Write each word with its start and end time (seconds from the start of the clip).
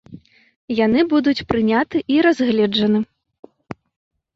Яны 0.85 1.01
будуць 1.11 1.45
прыняты 1.53 1.97
і 2.17 2.21
разгледжаны. 2.29 3.07